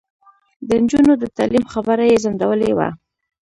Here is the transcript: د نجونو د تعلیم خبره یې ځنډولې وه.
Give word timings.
د 0.67 0.69
نجونو 0.81 1.13
د 1.17 1.23
تعلیم 1.37 1.65
خبره 1.73 2.03
یې 2.09 2.17
ځنډولې 2.23 2.71
وه. 2.77 2.89